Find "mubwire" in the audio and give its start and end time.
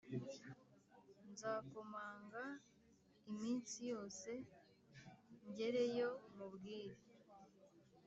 6.35-6.97